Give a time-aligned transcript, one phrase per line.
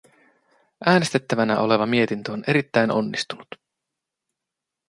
[0.87, 3.47] Äänestettävänä oleva mietintö on erittäin onnistunut.